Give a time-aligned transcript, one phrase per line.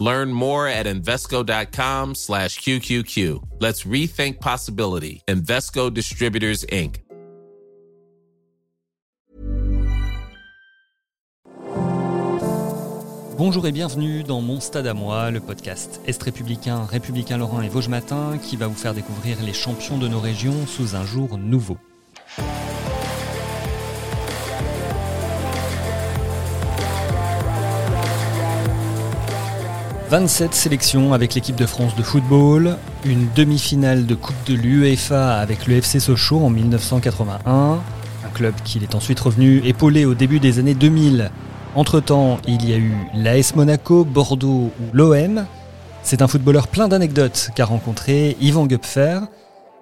[0.00, 3.42] Learn more at Invesco.com slash QQQ.
[3.60, 5.22] Let's rethink possibility.
[5.28, 7.04] Invesco Distributors, Inc.
[13.36, 17.70] Bonjour et bienvenue dans Mon Stade à moi, le podcast Est républicain, républicain Lorrain et
[17.70, 21.38] Vosges Matin qui va vous faire découvrir les champions de nos régions sous un jour
[21.38, 21.78] nouveau.
[30.10, 35.68] 27 sélections avec l'équipe de France de football, une demi-finale de Coupe de l'UEFA avec
[35.68, 37.78] le Sochaux en 1981,
[38.24, 41.30] un club qu'il est ensuite revenu épauler au début des années 2000.
[41.76, 45.46] Entre-temps, il y a eu l'AS Monaco, Bordeaux ou l'OM.
[46.02, 49.20] C'est un footballeur plein d'anecdotes qu'a rencontré Yvan Gupfer.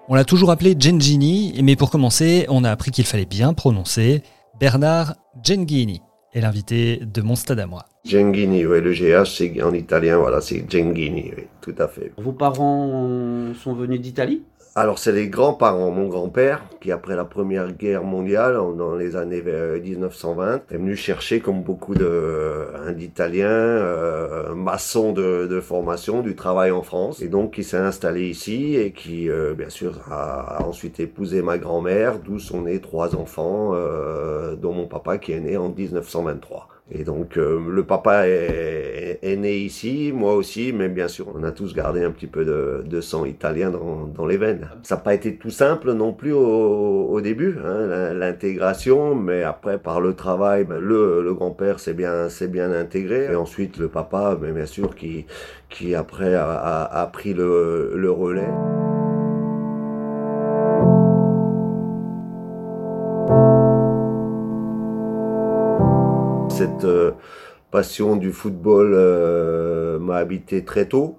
[0.08, 4.22] On l'a toujours appelé Gengini, mais pour commencer, on a appris qu'il fallait bien prononcer
[4.60, 6.02] Bernard Gengini
[6.34, 7.84] est l'invité de mon stade à moi.
[8.04, 12.12] Gengini, oui, le GH, c'est en italien, voilà, c'est Gengini, oui, tout à fait.
[12.16, 14.42] Vos parents sont venus d'Italie?
[14.78, 19.42] Alors c'est les grands-parents, mon grand-père, qui après la Première Guerre mondiale, dans les années
[19.42, 27.20] 1920, est venu chercher, comme beaucoup d'Italiens, euh, maçons de, formation, du travail en France.
[27.22, 31.58] Et donc il s'est installé ici et qui, euh, bien sûr, a, ensuite épousé ma
[31.58, 36.68] grand-mère, d'où sont nés trois enfants, euh, dont mon papa qui est né en 1923.
[36.90, 41.50] Et donc euh, le papa est, né ici, moi aussi, mais bien sûr on a
[41.50, 44.68] tous gardé un petit peu de, sang italien dans, les veines.
[44.82, 50.00] Ça n'a pas été tout simple non plus au, début, hein, l'intégration, mais après par
[50.00, 54.66] le travail, ben, le, grand-père s'est bien, bien intégré, et ensuite le papa, mais bien
[54.66, 55.26] sûr qui,
[55.68, 58.97] qui après a, pris le relais.
[66.58, 67.12] Cette euh,
[67.70, 71.16] passion du football euh, m'a habité très tôt.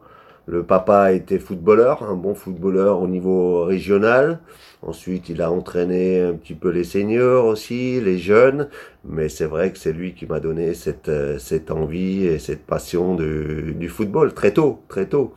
[0.47, 4.39] Le papa été footballeur, un bon footballeur au niveau régional.
[4.81, 8.67] Ensuite, il a entraîné un petit peu les seniors aussi, les jeunes.
[9.05, 12.65] Mais c'est vrai que c'est lui qui m'a donné cette, euh, cette envie et cette
[12.65, 15.33] passion du, football très tôt, très tôt.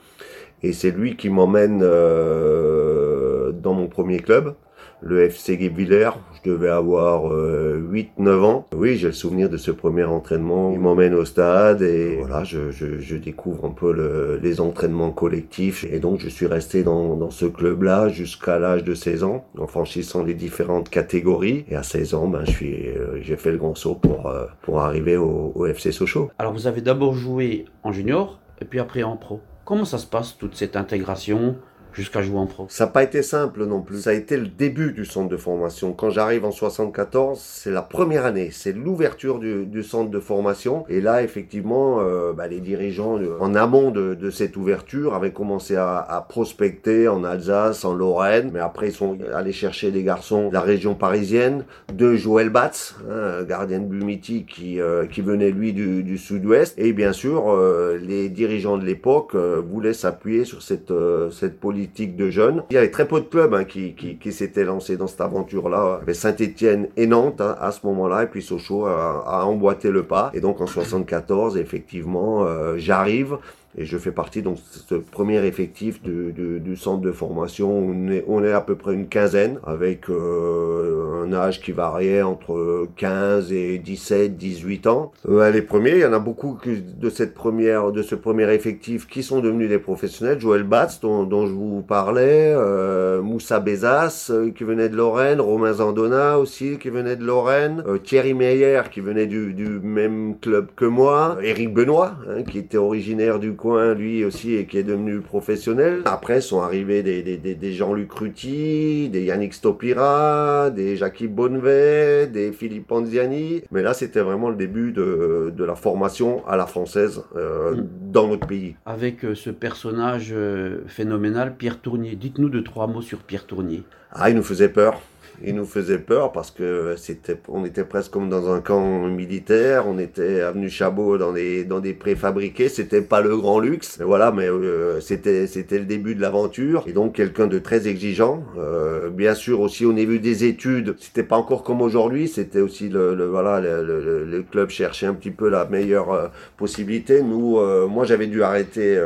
[0.65, 4.55] Et c'est lui qui m'emmène dans mon premier club
[5.03, 6.11] le FC Guebwiller.
[6.45, 8.67] Je devais avoir 8-9 euh, ans.
[8.75, 10.73] Oui, j'ai le souvenir de ce premier entraînement.
[10.73, 15.11] Il m'emmène au stade et voilà, je, je, je découvre un peu le, les entraînements
[15.11, 15.85] collectifs.
[15.85, 19.67] Et donc, je suis resté dans, dans ce club-là jusqu'à l'âge de 16 ans, en
[19.67, 21.65] franchissant les différentes catégories.
[21.69, 24.47] Et à 16 ans, ben, je suis, euh, j'ai fait le grand saut pour, euh,
[24.63, 26.31] pour arriver au, au FC Sochaux.
[26.39, 29.41] Alors, vous avez d'abord joué en junior et puis après en pro.
[29.65, 31.57] Comment ça se passe, toute cette intégration?
[31.95, 34.03] Jusqu'à jouer en pro Ça n'a pas été simple non plus.
[34.03, 35.93] Ça a été le début du centre de formation.
[35.93, 38.51] Quand j'arrive en 74, c'est la première année.
[38.53, 40.85] C'est l'ouverture du, du, centre de formation.
[40.89, 45.33] Et là, effectivement, euh, bah, les dirigeants, euh, en amont de, de, cette ouverture, avaient
[45.33, 48.51] commencé à, à, prospecter en Alsace, en Lorraine.
[48.53, 52.97] Mais après, ils sont allés chercher des garçons de la région parisienne, de Joël Batz,
[53.11, 56.79] hein, gardien de but mythique qui, euh, qui venait, lui, du, du sud-ouest.
[56.79, 60.93] Et bien sûr, euh, les dirigeants de l'époque voulaient s'appuyer sur cette,
[61.31, 61.82] cette politique
[62.17, 62.63] de jeunes.
[62.71, 66.01] Il y avait très peu de clubs hein, qui, qui, s'étaient lancés dans cette aventure-là.
[66.07, 70.05] Il Saint-Etienne et Nantes hein, à ce moment-là, et puis Sochaux a, a, emboîté le
[70.05, 70.31] pas.
[70.35, 73.39] Et donc en 74, effectivement, euh, j'arrive
[73.77, 77.95] et je fais partie donc de ce premier effectif du, centre de formation.
[78.27, 83.53] On est, à peu près une quinzaine, avec euh, un âge qui variait entre 15
[83.53, 85.13] et 17, 18 ans.
[85.29, 89.07] Euh, les premiers, il y en a beaucoup de cette première, de ce premier effectif
[89.07, 90.39] qui sont devenus des professionnels.
[90.41, 96.39] Joël Batz, dont, je vous parlais, euh, Moussa Bezas, qui venait de Lorraine, Romain Zandona
[96.39, 101.39] aussi, qui venait de Lorraine, Thierry Meyer, qui venait du, du, même club que moi,
[101.43, 106.03] Eric Benoît, hein, qui était originaire du coin, lui aussi, et qui est devenu professionnel.
[106.05, 112.27] Après sont arrivés des, des, des, des Jean-Luc Ruti, des Yannick Stopira, des Jackie Bonnevet,
[112.27, 113.63] des Philippe Panziani.
[113.71, 117.89] Mais là, c'était vraiment le début de, de, la formation à la française euh, mm.
[118.11, 118.75] dans notre pays.
[118.85, 122.17] Avec euh, ce personnage euh, phénoménal, Pierre Tournier.
[122.17, 123.85] Dites-nous deux, trois mots sur Pierre Tournier.
[124.11, 125.01] Ah, il nous faisait peur.
[125.45, 129.87] Il nous faisait peur parce que c'était, on était presque comme dans un camp militaire.
[129.89, 132.69] On était avenue Chabot dans des dans des préfabriqués.
[132.69, 136.85] C'était pas le grand luxe, mais voilà, mais euh, c'était c'était le début de l'aventure.
[136.87, 138.45] Et donc quelqu'un de très exigeant.
[138.59, 142.29] Euh, bien sûr aussi au niveau des études, c'était pas encore comme aujourd'hui.
[142.29, 146.13] C'était aussi le, le voilà le, le, le, club cherchait un petit peu la meilleure
[146.13, 147.23] euh, possibilité.
[147.23, 149.01] Nous, euh, moi j'avais dû arrêter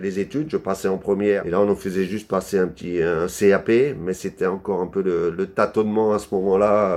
[0.00, 0.48] les études.
[0.50, 3.70] Je passais en première et là on nous faisait juste passer un petit un CAP,
[4.00, 6.96] mais c'était encore un peu le, le tâtonnement à ce moment-là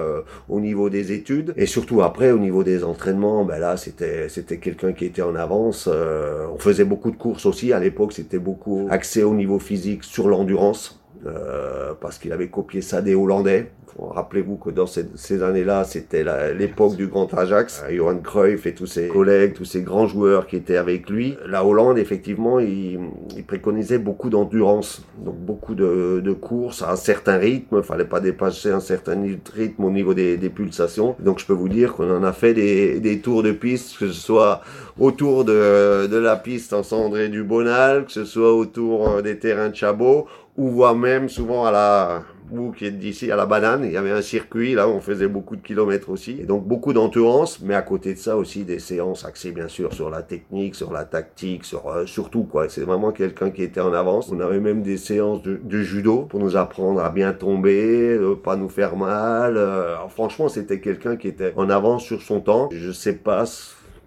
[0.49, 3.45] au niveau des études et surtout après au niveau des entraînements.
[3.45, 5.87] Ben là c'était c'était quelqu'un qui était en avance.
[5.87, 8.13] on faisait beaucoup de courses aussi à l'époque.
[8.13, 10.99] C'était beaucoup axé au niveau physique sur l'endurance.
[11.25, 13.71] Euh, parce qu'il avait copié ça des Hollandais.
[13.99, 16.23] Rappelez-vous que dans ces, années-là, c'était
[16.53, 17.83] l'époque du grand Ajax.
[17.83, 21.35] Euh, Johan Cruyff et tous ses collègues, tous ces grands joueurs qui étaient avec lui.
[21.47, 22.99] La Hollande, effectivement, il,
[23.47, 27.77] préconisait beaucoup d'endurance, donc beaucoup de, courses à un certain rythme.
[27.77, 29.19] Il fallait pas dépasser un certain
[29.55, 31.15] rythme au niveau des, pulsations.
[31.19, 34.13] Donc je peux vous dire qu'on en a fait des, tours de piste, que ce
[34.13, 34.61] soit
[34.99, 39.69] autour de, la piste en Cendré du Bonal, que ce soit autour euh, des terrains
[39.69, 43.83] de Chabot ou voire même souvent à la vous qui êtes d'ici à la banane,
[43.83, 46.93] il y avait un circuit là où on faisait beaucoup de kilomètres aussi, donc beaucoup
[46.93, 50.75] d'endurance, mais à côté de ça aussi des séances axées bien sûr sur la technique,
[50.75, 52.69] sur la tactique, sur euh, surtout quoi.
[52.69, 54.31] C'est vraiment quelqu'un qui était en avance.
[54.31, 58.35] On avait même des séances de, de judo pour nous apprendre à bien tomber, euh,
[58.35, 59.57] pas nous faire mal.
[59.57, 62.69] Euh, franchement, c'était quelqu'un qui était en avance sur son temps.
[62.71, 63.43] Je sais pas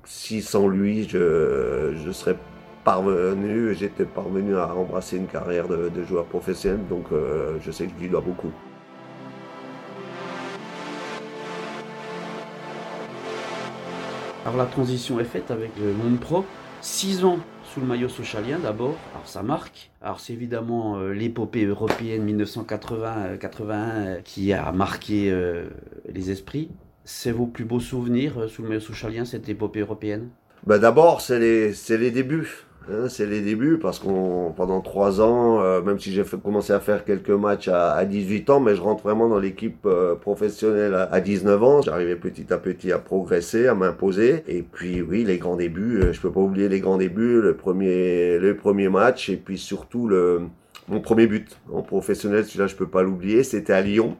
[0.04, 2.36] si sans lui je je serais
[2.84, 7.86] parvenu, j'étais parvenu à embrasser une carrière de, de joueur professionnel, donc euh, je sais
[7.86, 8.52] que je lui dois beaucoup.
[14.46, 16.44] Alors la transition est faite avec le monde pro.
[16.80, 19.90] Six ans sous le maillot socialien d'abord, alors ça marque.
[20.00, 25.66] Alors c'est évidemment euh, l'épopée européenne 1980-81 euh, qui a marqué euh,
[26.08, 26.70] les esprits.
[27.04, 30.30] C'est vos plus beaux souvenirs sous le maillot socialien, cette épopée européenne?
[30.66, 32.64] Bah D'abord, c'est les, les débuts.
[32.92, 36.80] Hein, c'est les débuts parce qu'on pendant trois ans, euh, même si j'ai commencé à
[36.80, 40.94] faire quelques matchs à, à, 18 ans, mais je rentre vraiment dans l'équipe euh, professionnelle
[40.94, 41.82] à, à, 19 ans.
[41.82, 44.42] J'arrivais petit à petit à progresser, à m'imposer.
[44.48, 47.54] Et puis oui, les grands débuts, euh, je peux pas oublier les grands débuts, le
[47.54, 50.10] premier, match et puis surtout
[50.88, 52.44] mon premier but en professionnel.
[52.44, 53.44] Celui-là, je peux pas l'oublier.
[53.44, 54.16] C'était à Lyon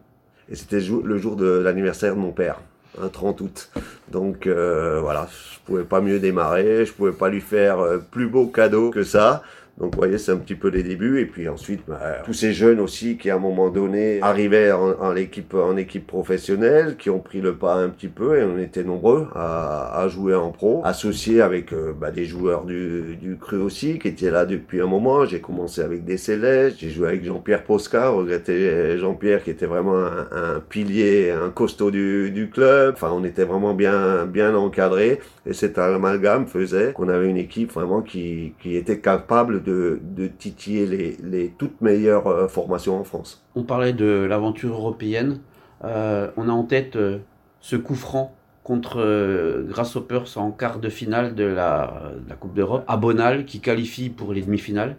[0.49, 2.61] et c'était le jour de l'anniversaire de mon père
[3.01, 3.71] un 30 août.
[4.11, 8.27] Donc euh, voilà, je pouvais pas mieux démarrer, je pouvais pas lui faire euh, plus
[8.27, 9.43] beau cadeau que ça.
[9.81, 11.21] Donc, vous voyez, c'est un petit peu les débuts.
[11.21, 15.17] Et puis ensuite, bah, tous ces jeunes aussi qui, à un moment donné, arrivaient en,
[15.17, 18.85] équipe, en équipe professionnelle, qui ont pris le pas un petit peu, et on était
[18.85, 23.57] nombreux à, à jouer en pro, associés avec euh, bah, des joueurs du, du cru
[23.57, 25.25] aussi, qui étaient là depuis un moment.
[25.25, 29.97] J'ai commencé avec des Célestes, j'ai joué avec Jean-Pierre Posca, regretté Jean-Pierre qui était vraiment
[29.97, 32.95] un, un, pilier, un costaud du, du club.
[32.97, 35.21] Enfin, on était vraiment bien, bien encadré.
[35.47, 40.27] Et cet amalgame faisait qu'on avait une équipe vraiment qui, qui était capable de de,
[40.27, 43.45] titiller les, toutes meilleures euh, formations en France.
[43.55, 45.41] On parlait de l'aventure européenne.
[45.85, 47.19] Euh, on a en tête euh,
[47.61, 52.55] ce coup franc contre euh, Grasshoppers en quart de finale de la, de la Coupe
[52.55, 54.97] d'Europe à Bonal qui qualifie pour les demi-finales.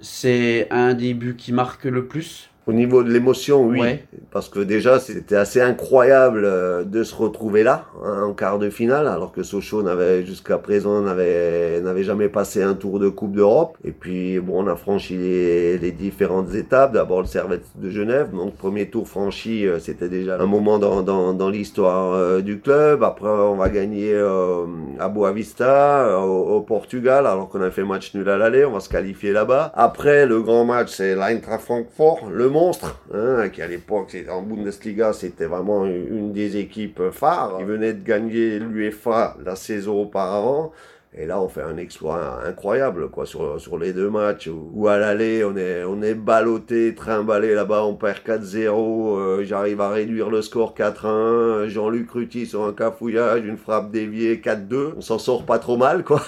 [0.00, 3.80] C'est un début qui marque le plus au niveau de l'émotion, oui.
[3.80, 4.04] Ouais.
[4.32, 8.70] Parce que déjà, c'était assez incroyable euh, de se retrouver là, hein, en quart de
[8.70, 13.36] finale, alors que Sochaux n'avait, jusqu'à présent, n'avait, n'avait jamais passé un tour de Coupe
[13.36, 13.78] d'Europe.
[13.84, 16.92] Et puis, bon, on a franchi les, les différentes étapes.
[16.92, 18.30] D'abord, le Servette de Genève.
[18.32, 22.58] Donc, premier tour franchi, euh, c'était déjà un moment dans, dans, dans l'histoire euh, du
[22.58, 23.04] club.
[23.04, 24.66] Après, on va gagner euh,
[24.98, 28.64] à Boavista, au, au, Portugal, alors qu'on a fait match nul à l'aller.
[28.64, 29.70] On va se qualifier là-bas.
[29.74, 35.12] Après, le grand match, c'est l'Eintracht Francfort, le monstre, hein, qui à l'époque, en Bundesliga,
[35.12, 37.56] c'était vraiment une des équipes phares.
[37.60, 40.72] Il venait de gagner l'UEFA la saison auparavant.
[41.18, 44.50] Et là, on fait un exploit incroyable, quoi, sur, sur les deux matchs.
[44.52, 49.18] Où à l'aller, on est, on est ballotté, trimballé là-bas, on perd 4-0.
[49.18, 51.68] Euh, J'arrive à réduire le score 4-1.
[51.68, 54.92] Jean-Luc Ruti sur un cafouillage, une frappe déviée 4-2.
[54.98, 56.22] On s'en sort pas trop mal, quoi,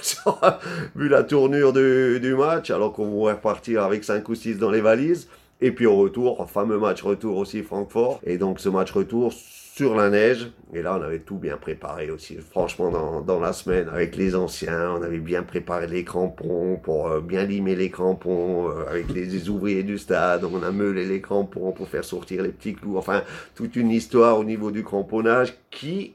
[0.97, 4.81] vu la tournure du, match, alors qu'on pourrait repartir avec 5 ou 6 dans les
[4.81, 5.29] valises.
[5.61, 8.21] Et puis au retour, fameux match retour aussi Francfort.
[8.25, 9.33] Et donc ce match retour
[9.79, 10.51] sur la neige.
[10.75, 12.37] Et là, on avait tout bien préparé aussi.
[12.37, 17.09] Franchement, dans, dans la semaine, avec les anciens, on avait bien préparé les crampons pour
[17.09, 20.45] euh, bien limer les crampons euh, avec les, les, ouvriers du stade.
[20.45, 22.99] On a meulé les crampons pour faire sortir les petits clous.
[22.99, 23.23] Enfin,
[23.55, 26.15] toute une histoire au niveau du cramponnage qui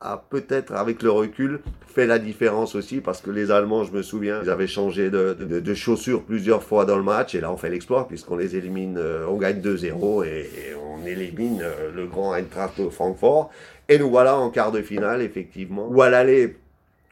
[0.00, 4.02] a peut-être, avec le recul, fait la différence aussi parce que les Allemands, je me
[4.02, 7.70] souviens, ils avaient changé de, chaussures plusieurs fois dans le match et là on fait
[7.70, 12.88] l'exploit puisqu'on les élimine, euh, on gagne 2-0 et, on élimine euh, le grand Eintracht
[12.90, 13.50] Francfort.
[13.88, 16.56] Et nous voilà en quart de finale, effectivement, où à l'aller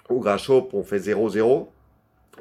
[0.08, 1.66] au Grashop, on fait 0-0.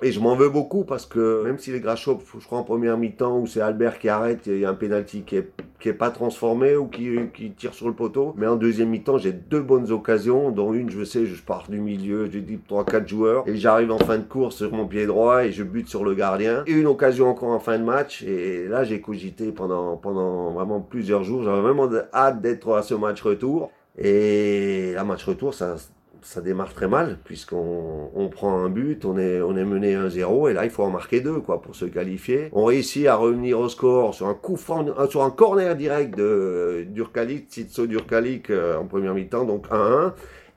[0.04, 2.98] Et je m'en veux beaucoup parce que même si les Grashop, je crois en première
[2.98, 5.94] mi-temps où c'est Albert qui arrête, il y a un penalty qui est, qui est
[5.94, 8.34] pas transformé ou qui, qui tire sur le poteau.
[8.36, 11.80] Mais en deuxième mi-temps, j'ai deux bonnes occasions, dont une, je sais, je pars du
[11.80, 15.46] milieu, j'ai dit 3-4 joueurs et j'arrive en fin de course sur mon pied droit
[15.46, 16.64] et je bute sur le gardien.
[16.66, 20.80] Et une occasion encore en fin de match et là j'ai cogité pendant, pendant vraiment
[20.82, 21.44] plusieurs jours.
[21.44, 23.70] J'avais vraiment hâte d'être à ce match retour.
[23.98, 25.76] Et la match retour, ça,
[26.22, 30.50] ça démarre très mal, puisqu'on on prend un but, on est, on est mené 1-0,
[30.50, 32.50] et là, il faut en marquer deux, quoi, pour se qualifier.
[32.54, 36.86] On réussit à revenir au score sur un coup euh, sur un corner direct de
[36.90, 40.14] Durkalik, Titso Durkalik, euh, en première mi-temps, donc 1-1.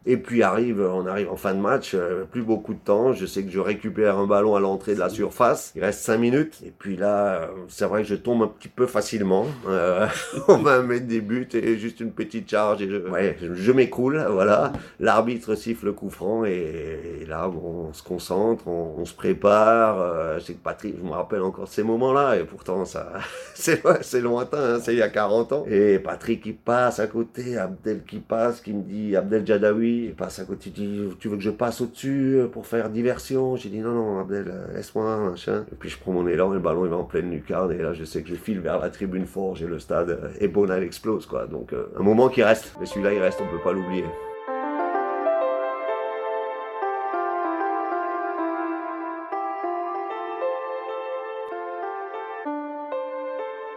[0.06, 3.14] Et puis arrive, on arrive en fin de match, euh, plus beaucoup de temps.
[3.14, 5.72] Je sais que je récupère un ballon à l'entrée de la surface.
[5.76, 6.60] Il reste 5 minutes.
[6.66, 9.46] Et puis là, euh, c'est vrai que je tombe un petit peu facilement.
[9.66, 10.06] Euh,
[10.48, 12.82] on va mettre des buts et juste une petite charge.
[12.82, 14.22] Et je, ouais, je, m'écroule.
[14.30, 14.72] Voilà.
[15.00, 20.00] L'arbitre siffle le coup franc et, là, on se concentre, on, se prépare.
[20.00, 22.36] Euh, je sais que Patrick, je me rappelle encore ces moments-là.
[22.36, 23.10] Et pourtant, ça,
[23.54, 24.74] c'est, c'est lointain.
[24.74, 25.64] Hein, c'est il y a 40 ans.
[25.66, 30.14] Et Patrick qui passe à côté, Abdel qui passe, qui me dit, Abdel Jadawi il
[30.14, 33.56] passe à côté, il dit Tu veux que je passe au-dessus euh, pour faire diversion?
[33.56, 35.64] J'ai dit Non, non, Abdel, euh, laisse-moi, machin.
[35.72, 37.72] Et puis je prends mon élan et le ballon il va en pleine lucarne.
[37.72, 40.48] Et là, je sais que je file vers la tribune forge et le stade est
[40.48, 41.46] bon, elle explose, quoi.
[41.46, 42.74] Donc, euh, un moment qui reste.
[42.80, 44.04] Mais celui-là, il reste, on peut pas l'oublier.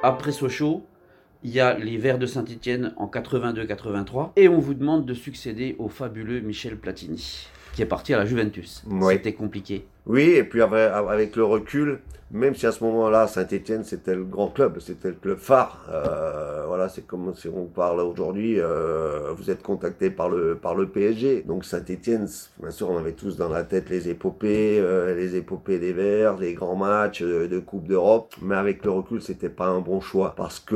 [0.04, 0.84] Après Sochaux,
[1.44, 5.76] il y a les Verts de Saint-Etienne en 82-83 et on vous demande de succéder
[5.80, 8.84] au fabuleux Michel Platini qui est parti à la Juventus.
[9.08, 9.86] C'était compliqué.
[10.08, 12.00] Oui, et puis avec, le recul,
[12.32, 15.86] même si à ce moment-là, Saint-Etienne, c'était le grand club, c'était le club phare.
[15.92, 20.74] Euh, voilà, c'est comme si on parle aujourd'hui, euh, vous êtes contacté par le, par
[20.74, 21.44] le PSG.
[21.46, 22.28] Donc Saint-Etienne,
[22.60, 26.38] bien sûr, on avait tous dans la tête les épopées, euh, les épopées des Verts,
[26.38, 28.34] les grands matchs de Coupe d'Europe.
[28.42, 30.34] Mais avec le recul, c'était pas un bon choix.
[30.36, 30.74] Parce que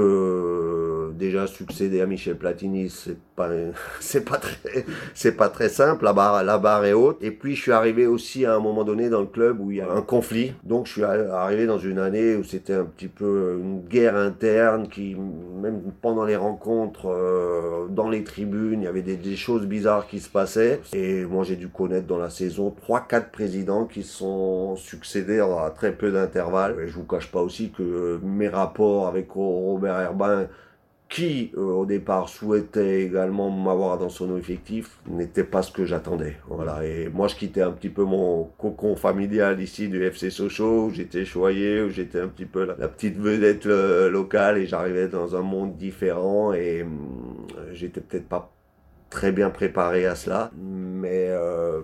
[1.18, 3.50] déjà, succéder à Michel Platini, c'est pas,
[4.00, 6.06] c'est pas très, c'est pas très simple.
[6.06, 7.18] La barre, la barre est haute.
[7.22, 9.78] Et puis, je suis arrivé aussi à un moment donné dans le club où il
[9.78, 10.54] y a un conflit.
[10.64, 14.88] Donc je suis arrivé dans une année où c'était un petit peu une guerre interne
[14.88, 20.08] qui, même pendant les rencontres, euh, dans les tribunes, il y avait des, choses bizarres
[20.08, 20.82] qui se passaient.
[20.94, 25.92] Et moi j'ai dû connaître dans la saison 3-4 présidents qui sont succédés à très
[25.92, 26.76] peu d'intervalles.
[26.82, 30.48] Et je vous cache pas aussi que mes rapports avec Robert Herbin
[31.12, 36.38] qui euh, au départ souhaitait également m'avoir dans son effectif n'était pas ce que j'attendais.
[36.48, 36.86] Voilà.
[36.86, 40.90] Et moi je quittais un petit peu mon cocon familial ici du FC Sochaux, où
[40.90, 45.36] j'étais choyé, où j'étais un petit peu la, petite vedette euh, locale et j'arrivais dans
[45.36, 48.50] un monde différent et hum, j'étais peut-être pas
[49.10, 50.50] très bien préparé à cela.
[50.58, 51.82] Mais euh,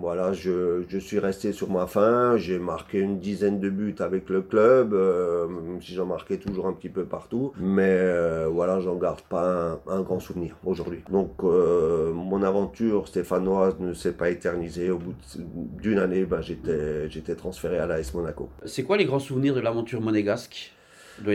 [0.00, 2.36] voilà, je, je, suis resté sur ma fin.
[2.36, 6.66] J'ai marqué une dizaine de buts avec le club, euh, même si j'en marquais toujours
[6.66, 7.52] un petit peu partout.
[7.58, 11.00] Mais euh, voilà, j'en garde pas un, grand souvenir aujourd'hui.
[11.10, 14.90] Donc euh, mon aventure stéphanoise ne s'est pas éternisée.
[14.90, 15.14] Au bout
[15.80, 18.48] d'une année, ben, j'étais transféré à l'AS Monaco.
[18.64, 20.72] C'est quoi les grands souvenirs de l'aventure monégasque?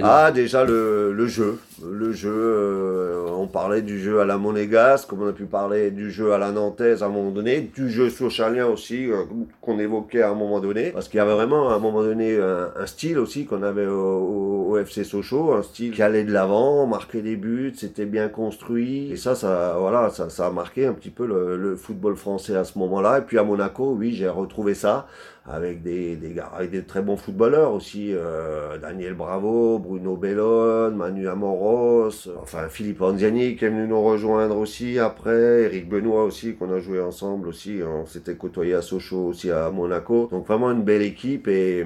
[0.04, 1.60] Ah, déjà le, le, jeu.
[1.84, 5.92] Le jeu, euh, on parlait du jeu à la monégasque, comme on a pu parler
[5.92, 9.24] du jeu à la nantaise à un moment donné, du jeu socialien aussi, euh,
[9.62, 12.38] qu'on évoquait à un moment donné, parce qu'il y avait vraiment à un moment donné
[12.38, 16.86] un, style aussi qu'on avait au, au, FC Sochaux, un style qui allait de l'avant,
[16.88, 20.94] marquait des buts, c'était bien construit, et ça, ça, voilà, ça, ça a marqué un
[20.94, 23.20] petit peu le, football français à ce moment-là.
[23.20, 25.08] Et puis à Monaco, oui, j'ai retrouvé ça
[25.46, 31.28] avec des, des, avec des très bons footballeurs aussi, euh, Daniel Bravo, Bruno Bellone, Manu
[31.28, 36.72] Amoros, enfin Philippe Anziani qui est venu nous rejoindre aussi après, Eric Benoît aussi qu'on
[36.72, 40.84] a joué ensemble aussi, on s'était côtoyé à Sochaux aussi à Monaco, donc vraiment une
[40.84, 41.86] belle équipe et,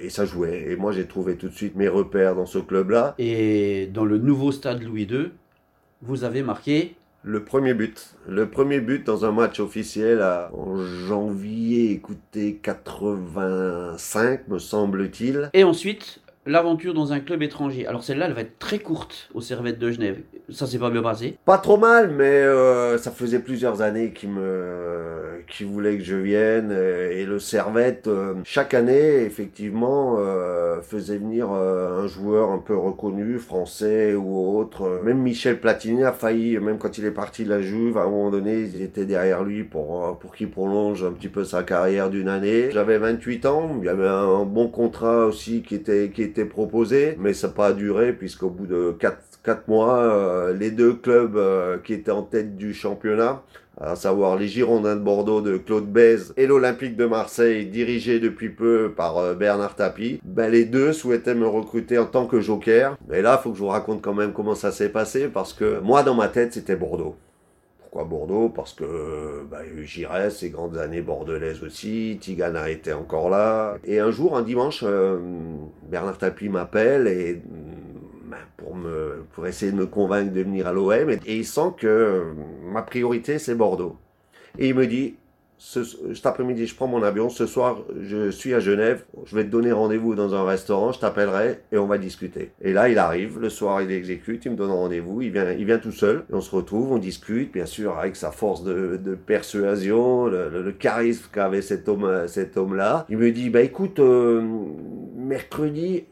[0.00, 0.70] et ça jouait.
[0.70, 3.14] Et moi j'ai trouvé tout de suite mes repères dans ce club-là.
[3.18, 5.30] Et dans le nouveau stade Louis II,
[6.02, 8.14] vous avez marqué le premier but.
[8.26, 15.50] Le premier but dans un match officiel en janvier, écoutez, 85, me semble-t-il.
[15.52, 17.86] Et ensuite, l'aventure dans un club étranger.
[17.86, 20.20] Alors celle-là, elle va être très courte au Servette de Genève.
[20.52, 24.30] Ça s'est pas bien passé Pas trop mal, mais euh, ça faisait plusieurs années qu'il
[24.30, 26.70] me, qu'il voulait que je vienne.
[26.72, 32.58] euh, Et le Servette, euh, chaque année, effectivement, euh, faisait venir euh, un joueur un
[32.58, 35.00] peu reconnu, français ou autre.
[35.04, 38.10] Même Michel Platini a failli, même quand il est parti de la Juve, à un
[38.10, 42.10] moment donné, ils étaient derrière lui pour, pour qu'il prolonge un petit peu sa carrière
[42.10, 42.70] d'une année.
[42.72, 47.16] J'avais 28 ans, il y avait un bon contrat aussi qui était, qui était proposé,
[47.18, 51.36] mais ça n'a pas duré puisqu'au bout de 4, quatre mois, euh, les deux clubs
[51.36, 53.42] euh, qui étaient en tête du championnat,
[53.80, 58.50] à savoir les Girondins de Bordeaux de Claude Bèze et l'Olympique de Marseille, dirigé depuis
[58.50, 62.96] peu par euh, Bernard Tapie, ben, les deux souhaitaient me recruter en tant que joker.
[63.12, 65.52] Et là, il faut que je vous raconte quand même comment ça s'est passé, parce
[65.52, 67.16] que moi, dans ma tête, c'était Bordeaux.
[67.80, 68.50] Pourquoi Bordeaux?
[68.50, 68.84] Parce que
[69.50, 73.78] bah, eu Giresse, ces grandes années bordelaises aussi, Tigana était encore là.
[73.84, 74.84] Et un jour, un dimanche,
[75.90, 77.80] Bernard Tapie m'appelle et ben,
[78.56, 81.10] pour, me, pour essayer de me convaincre de venir à l'OM.
[81.10, 82.24] Et, il sent que euh,
[82.70, 83.96] ma priorité, c'est Bordeaux.
[84.58, 85.14] Et il me dit,
[85.62, 85.84] ce,
[86.14, 87.28] cet après-midi, je prends mon avion.
[87.28, 89.04] Ce soir, je suis à Genève.
[89.26, 90.90] Je vais te donner rendez-vous dans un restaurant.
[90.92, 92.52] Je t'appellerai et on va discuter.
[92.62, 93.38] Et là, il arrive.
[93.38, 94.46] Le soir, il exécute.
[94.46, 95.20] Il me donne rendez-vous.
[95.20, 96.24] Il vient, il vient tout seul.
[96.30, 96.92] Et on se retrouve.
[96.92, 97.52] On discute.
[97.52, 103.04] Bien sûr, avec sa force de, persuasion, le charisme qu'avait cet homme, cet homme-là.
[103.10, 104.42] Il me dit, bah écoute, euh,
[105.30, 106.04] mercredi.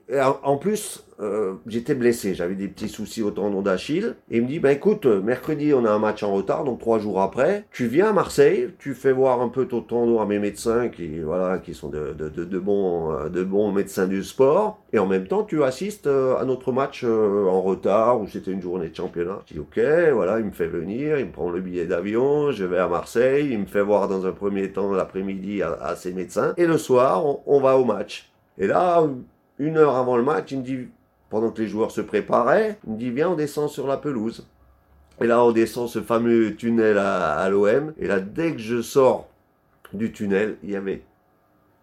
[0.44, 4.14] En, plus, euh, j'étais blessé, j'avais des petits soucis au tendon d'Achille.
[4.30, 6.98] Et il me dit, bah écoute, mercredi on a un match en retard, donc trois
[7.00, 10.38] jours après, tu viens à Marseille, tu fais voir un peu ton tendon à mes
[10.38, 14.78] médecins qui, voilà, qui sont de, de, de, de bons, de bons médecins du sport,
[14.92, 18.52] et en même temps tu assistes euh, à notre match euh, en retard où c'était
[18.52, 19.40] une journée de championnat.
[19.46, 19.80] Je dis ok,
[20.12, 23.48] voilà, il me fait venir, il me prend le billet d'avion, je vais à Marseille,
[23.50, 27.24] il me fait voir dans un premier temps l'après-midi à, ses médecins, et le soir
[27.46, 28.30] on va au match.
[28.58, 29.06] Et là,
[29.58, 30.88] une heure avant le match, il me dit
[31.30, 34.46] pendant que les joueurs se préparaient, il me dit viens on descend sur la pelouse.
[35.20, 37.92] Et là on descend ce fameux tunnel à, l'OM.
[37.98, 39.28] Et là dès que je sors
[39.92, 41.02] du tunnel, il y avait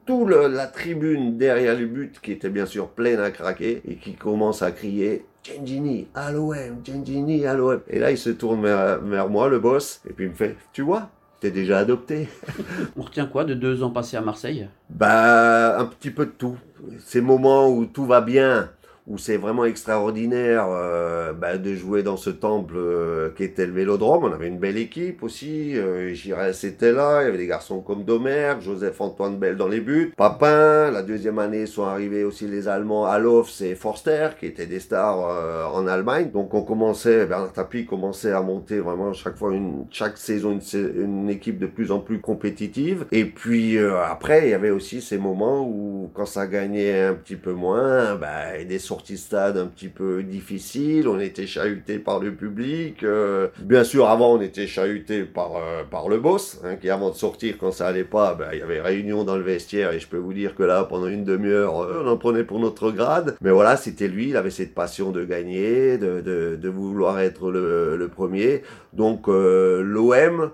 [0.06, 4.14] toute la tribune derrière le but qui était bien sûr pleine à craquer et qui
[4.14, 7.82] commence à crier Gengini à l'OM, Gengini à l'OM.
[7.88, 10.56] Et là il se tourne vers, vers moi, le boss, et puis il me fait
[10.74, 11.10] tu vois
[11.46, 12.28] T'es déjà adopté.
[12.98, 14.68] On retient quoi de deux ans passés à Marseille?
[14.90, 16.58] Bah, un petit peu de tout.
[16.98, 18.72] Ces moments où tout va bien,
[19.08, 23.72] où c'est vraiment extraordinaire euh, bah, de jouer dans ce temple euh, qui était le
[23.72, 24.24] Vélodrome.
[24.24, 25.78] On avait une belle équipe aussi.
[25.78, 27.22] Euh, Giresse était là.
[27.22, 30.14] Il y avait des garçons comme Domergue, Joseph-Antoine Bell dans les buts.
[30.18, 30.90] Papin.
[30.92, 35.30] La deuxième année sont arrivés aussi les Allemands Alofs et Forster, qui étaient des stars
[35.30, 36.32] euh, en Allemagne.
[36.32, 41.02] Donc on commençait, Bernard Tapie commençait à monter vraiment chaque fois, une, chaque saison, une,
[41.02, 43.06] une équipe de plus en plus compétitive.
[43.12, 47.14] Et puis euh, après, il y avait aussi ces moments où quand ça gagnait un
[47.14, 52.00] petit peu moins, bah, des sorties de stade un petit peu difficiles, on était chahuté
[52.00, 53.04] par le public.
[53.04, 57.10] Euh, bien sûr, avant, on était chahuté par, euh, par le boss, hein, qui avant
[57.10, 60.00] de sortir, quand ça allait pas, bah, il y avait réunion dans le vestiaire et
[60.00, 62.90] je peux vous dire que là, pendant une demi-heure, euh, on en prenait pour notre
[62.92, 63.36] grade.
[63.42, 67.52] Mais voilà, c'était lui, il avait cette passion de gagner, de, de, de vouloir être
[67.52, 68.62] le, le premier.
[68.94, 70.52] Donc euh, l'OM,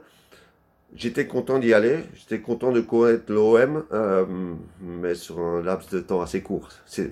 [0.94, 4.26] J'étais content d'y aller, j'étais content de connaître l'OM, euh,
[4.82, 6.68] mais sur un laps de temps assez court.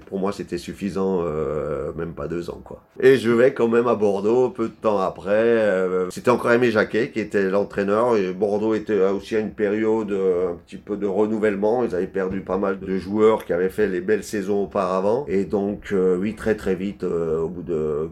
[0.07, 2.83] Pour moi, c'était suffisant, euh, même pas deux ans, quoi.
[2.99, 5.31] Et je vais quand même à Bordeaux, peu de temps après.
[5.31, 10.11] Euh, c'était encore Aimé Jacquet qui était l'entraîneur, et Bordeaux était aussi à une période
[10.11, 11.85] un petit peu de renouvellement.
[11.85, 15.25] Ils avaient perdu pas mal de joueurs qui avaient fait les belles saisons auparavant.
[15.29, 18.09] Et donc, oui, très très vite, au bout de,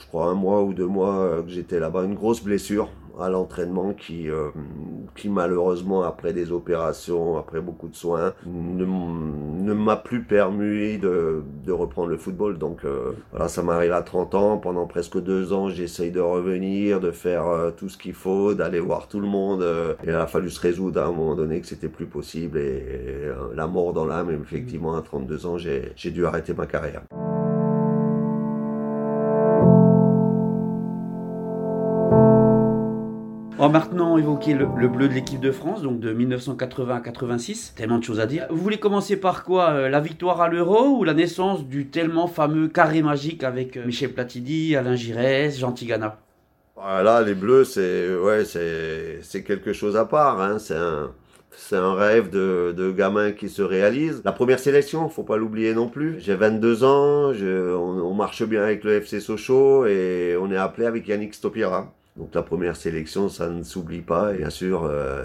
[0.00, 3.92] je crois, un mois ou deux mois que j'étais là-bas, une grosse blessure à l'entraînement
[3.92, 4.50] qui, euh,
[5.16, 11.42] qui malheureusement après des opérations, après beaucoup de soins, ne, ne m'a plus permis de,
[11.64, 12.58] de reprendre le football.
[12.58, 14.58] Donc euh, voilà, ça m'arrive à 30 ans.
[14.58, 18.80] Pendant presque deux ans, j'essaye de revenir, de faire euh, tout ce qu'il faut, d'aller
[18.80, 19.62] voir tout le monde.
[19.62, 22.58] euh, et il a fallu se résoudre à un moment donné que c'était plus possible.
[22.58, 26.66] Et, et, euh, la mort dans l'âme, effectivement, à 32 ans, j'ai dû arrêter ma
[26.66, 27.02] carrière.
[33.64, 37.72] On maintenant évoquer le, le bleu de l'équipe de France, donc de 1980 à 86.
[37.74, 38.46] Tellement de choses à dire.
[38.50, 42.26] Vous voulez commencer par quoi euh, La victoire à l'Euro ou la naissance du tellement
[42.26, 46.18] fameux carré magique avec euh, Michel Platini, Alain Giresse, Jean Tigana?
[46.76, 50.42] Voilà, les Bleus, c'est ouais, c'est quelque chose à part.
[50.42, 50.58] Hein.
[50.58, 54.20] C'est un rêve de, de gamin qui se réalise.
[54.26, 56.16] La première sélection, faut pas l'oublier non plus.
[56.20, 60.86] J'ai 22 ans, on, on marche bien avec le FC Sochaux et on est appelé
[60.86, 61.94] avec Yannick Stopira.
[62.16, 64.34] Donc la première sélection, ça ne s'oublie pas.
[64.34, 65.24] Et bien sûr, euh,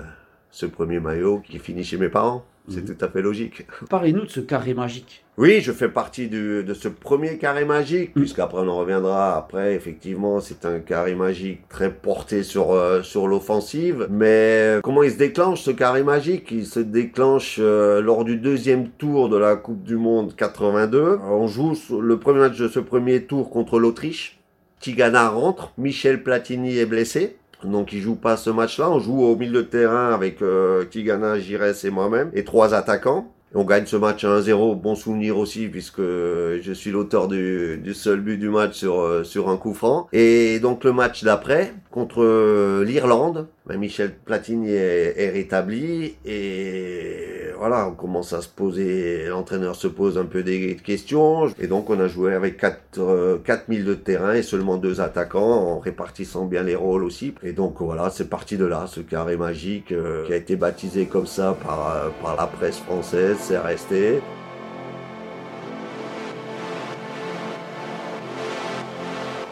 [0.52, 2.46] ce premier maillot qui finit chez mes parents.
[2.68, 2.96] C'est Mhm.
[2.96, 3.66] tout à fait logique.
[3.90, 5.24] Parlez-nous de ce carré magique.
[5.38, 8.20] Oui, je fais partie du- de ce premier carré magique, Mm.
[8.20, 9.36] puisqu'après on en reviendra.
[9.38, 14.08] Après, effectivement, c'est un carré magique très porté sur, euh, sur l'offensive.
[14.12, 16.52] Mais euh, comment il se déclenche ce carré magique?
[16.52, 21.18] Il se déclenche euh, lors du deuxième tour de la Coupe du Monde 82.
[21.24, 24.39] On joue le premier match de ce premier tour contre l'Autriche.
[24.80, 27.38] Tigana rentre, Michel Platini est blessé.
[27.64, 28.90] Donc il joue pas ce match-là.
[28.90, 33.34] On joue au milieu de terrain avec euh, Tigana, Giresse et moi-même et trois attaquants.
[33.56, 34.80] On gagne ce match à 1-0.
[34.80, 39.50] Bon souvenir aussi puisque je suis l'auteur du, seul but du match sur euh, sur
[39.50, 40.08] un coup franc.
[40.14, 47.29] Et donc le match d'après contre euh, l'Irlande, ben, Michel Platini est, est rétabli et
[47.60, 49.26] voilà, on commence à se poser.
[49.26, 53.38] L'entraîneur se pose un peu des questions et donc on a joué avec 4 euh,
[53.40, 57.36] 4000 de terrain et seulement deux attaquants en répartissant bien les rôles aussi.
[57.44, 61.06] Et donc voilà, c'est parti de là, ce carré magique euh, qui a été baptisé
[61.08, 64.22] comme ça par euh, par la presse française, c'est resté.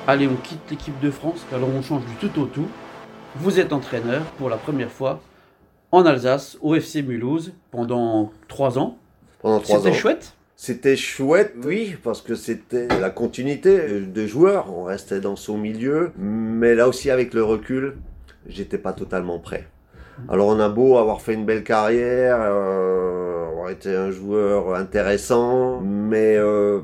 [0.08, 2.70] Allez, on quitte l'équipe de France, alors on change du tout au tout.
[3.36, 5.20] Vous êtes entraîneur pour la première fois
[5.92, 8.98] en Alsace, au FC Mulhouse, pendant trois ans.
[9.42, 9.84] Pendant trois ans.
[9.84, 10.34] C'était chouette.
[10.56, 14.74] C'était chouette, oui, parce que c'était la continuité de joueurs.
[14.76, 17.98] On restait dans son milieu, mais là aussi avec le recul,
[18.48, 19.68] j'étais pas totalement prêt.
[20.30, 25.80] Alors on a beau avoir fait une belle carrière, euh, avoir été un joueur intéressant,
[25.82, 26.80] mais euh,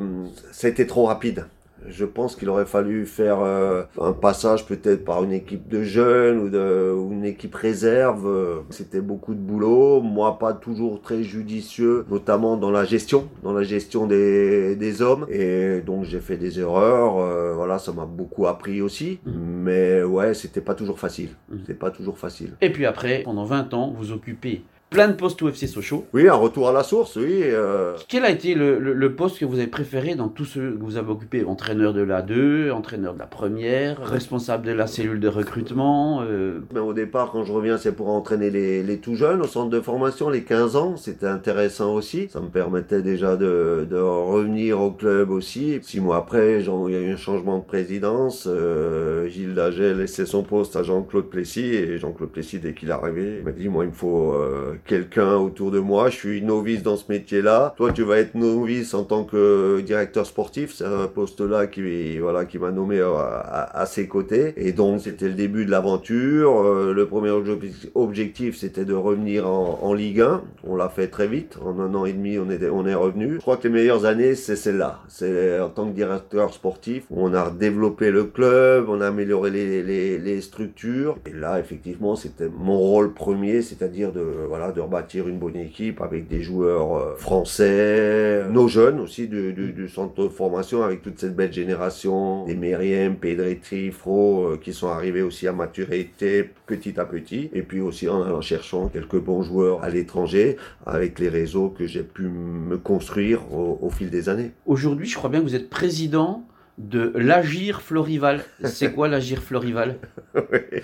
[0.52, 1.46] ça a été trop rapide.
[1.88, 6.40] Je pense qu'il aurait fallu faire euh, un passage peut-être par une équipe de jeunes
[6.40, 8.64] ou, de, ou une équipe réserve.
[8.70, 10.02] C'était beaucoup de boulot.
[10.02, 15.26] Moi, pas toujours très judicieux, notamment dans la gestion, dans la gestion des, des hommes.
[15.30, 17.18] Et donc j'ai fait des erreurs.
[17.18, 19.20] Euh, voilà, ça m'a beaucoup appris aussi.
[19.26, 19.34] Mhm.
[19.64, 21.30] Mais ouais, c'était pas toujours facile.
[21.50, 21.60] Mhm.
[21.62, 22.54] C'était pas toujours facile.
[22.62, 24.64] Et puis après, pendant 20 ans, vous occupez
[24.94, 26.06] plein de postes au FC Sochaux.
[26.14, 27.42] Oui, un retour à la source, oui.
[27.42, 30.74] euh, Quel a été le, le- le poste que vous avez préféré dans tous ceux
[30.74, 31.44] que vous avez occupés?
[31.44, 36.60] Entraîneur de la 2, entraîneur de la première, responsable de la cellule de recrutement euh,
[36.74, 39.72] Mais au départ, quand je reviens, c'est pour entraîner les, les tout jeunes au centre
[39.72, 40.96] de formation, les 15 ans.
[40.96, 42.28] C'était intéressant aussi.
[42.30, 45.80] Ça me permettait déjà de, de revenir au club aussi.
[45.82, 48.48] Six mois après, il y a eu un changement de présidence.
[48.48, 51.74] Euh, Gilles Daget laissait son poste à Jean-Claude Plessis.
[51.74, 54.76] Et Jean-Claude Plessis, dès qu'il est arrivé, il m'a dit, moi, il me faut euh,
[54.86, 56.10] quelqu'un autour de moi.
[56.10, 57.74] Je suis novice dans ce métier-là.
[57.78, 60.74] Toi, tu vas être novice en tant que directeur sportif.
[60.76, 64.54] C'est un poste-là qui, voilà, qui m'a nommé à, à- ses côtés.
[64.58, 66.62] Et donc, c'était le début de l'aventure.
[66.64, 70.42] Euh, le premier obje- objectif, c'était de revenir en, Ligue 1.
[70.64, 71.58] On l'a fait très vite.
[71.64, 73.36] En un an et demi, on est, on est revenu.
[73.36, 75.00] Je crois que les meilleures années, c'est celle-là.
[75.08, 80.18] C'est en tant que directeur sportif, on a développé le club, on a amélioré les,
[80.18, 81.18] les structures.
[81.28, 86.02] Et là, effectivement, c'était mon rôle premier, c'est-à-dire de, voilà, de rebâtir une bonne équipe
[86.02, 91.36] avec des joueurs euh, français, nos jeunes aussi du, centre de formation avec toute cette
[91.36, 97.06] belle génération, des Meriem, Pedretti, Fro, euh, qui sont arrivés aussi à maturité petit à
[97.06, 97.50] petit.
[97.54, 101.88] Et puis aussi en allant cherchant quelques bons joueurs à l'étranger avec les réseaux que
[101.88, 104.52] j'ai pu me construire au fil des années.
[104.66, 106.46] Aujourd'hui, je crois bien que vous êtes président
[106.78, 108.44] de l'Agir Florival.
[108.64, 109.98] C'est quoi l'Agir Florival?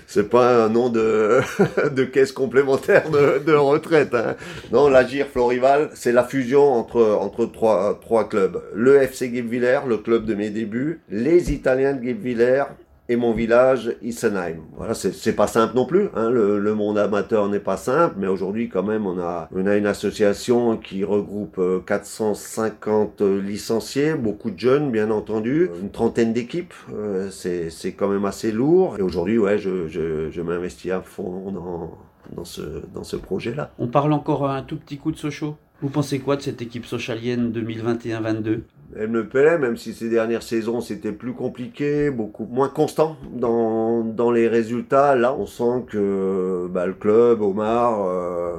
[0.08, 1.40] C'est pas un nom de,
[1.96, 4.14] de caisse complémentaire de, de retraite.
[4.14, 4.36] Hein.
[4.72, 8.62] Non, l'Agir Florival, c'est la fusion entre, entre trois, trois clubs.
[8.74, 12.64] Le FC Guebwiller, le club de mes débuts, les Italiens de Guebwiller
[13.10, 14.58] et mon village, Isenheim.
[14.78, 16.10] Voilà, c'est pas simple non plus.
[16.16, 16.30] Hein.
[16.30, 21.04] Le, monde amateur n'est pas simple, mais aujourd'hui quand même, on a, une association qui
[21.04, 26.76] regroupe euh, 450 licenciés, beaucoup de jeunes, bien entendu, une trentaine d'équipes.
[26.94, 28.96] Euh, c'est quand même assez lourd.
[29.00, 31.98] Et aujourd'hui, ouais, je, m'investis à fond dans,
[32.36, 32.62] dans ce,
[32.94, 33.72] dans ce projet-là.
[33.80, 35.58] On parle encore un tout petit coup de Sochaux.
[35.82, 38.62] Vous pensez quoi de cette équipe sochalienne 2021-22
[38.96, 44.04] Elle me plaît, même si ces dernières saisons c'était plus compliqué, beaucoup moins constant dans,
[44.04, 45.16] dans les résultats.
[45.16, 48.58] Là, on sent que bah, le club, Omar, euh,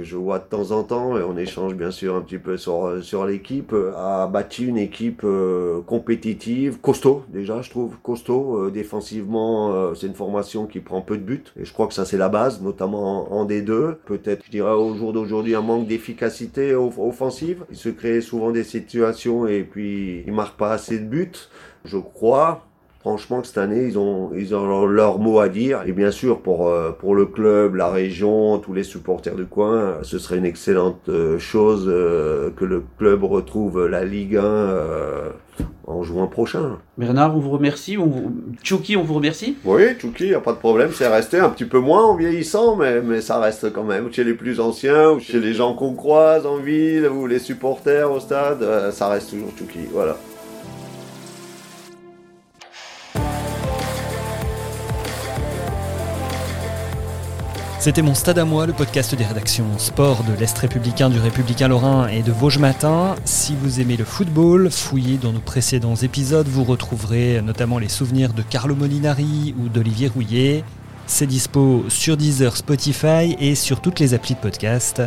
[0.00, 2.56] que je vois de temps en temps, et on échange bien sûr un petit peu
[2.56, 8.66] sur, sur l'équipe, euh, a bâti une équipe euh, compétitive, costaud déjà, je trouve, costaud.
[8.66, 11.94] Euh, défensivement, euh, c'est une formation qui prend peu de buts, et je crois que
[11.94, 13.94] ça c'est la base, notamment en, en D2.
[14.06, 17.64] Peut-être, je dirais, au jour d'aujourd'hui, un manque d'efficacité off- offensive.
[17.70, 21.32] Il se crée souvent des situations et puis ils marquent pas assez de buts.
[21.84, 22.66] Je crois,
[23.00, 25.82] franchement, que cette année, ils ont, ils ont leur mot à dire.
[25.86, 29.98] Et bien sûr, pour, euh, pour le club, la région, tous les supporters du coin,
[30.02, 35.30] ce serait une excellente euh, chose euh, que le club retrouve la Ligue 1 euh,
[35.86, 36.78] en mois prochain.
[36.98, 37.96] Bernard, on vous remercie.
[37.96, 38.32] On vous...
[38.62, 39.56] Chucky, on vous remercie.
[39.64, 40.90] Oui, Chucky, il n'y a pas de problème.
[40.92, 44.12] C'est resté un petit peu moins en vieillissant, mais, mais ça reste quand même.
[44.12, 48.12] Chez les plus anciens, ou chez les gens qu'on croise en ville, ou les supporters
[48.12, 49.80] au stade, ça reste toujours Chucky.
[49.90, 50.16] Voilà.
[57.80, 61.66] C'était mon stade à moi, le podcast des rédactions sport de l'Est républicain, du Républicain
[61.66, 63.16] Lorrain et de Vosges Matin.
[63.24, 68.34] Si vous aimez le football, fouillez dans nos précédents épisodes, vous retrouverez notamment les souvenirs
[68.34, 70.62] de Carlo Molinari ou d'Olivier Rouillet.
[71.06, 75.02] C'est dispo sur Deezer, Spotify et sur toutes les applis de podcast.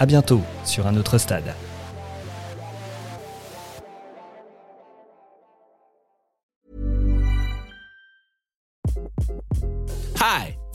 [0.00, 1.54] À bientôt sur un autre stade.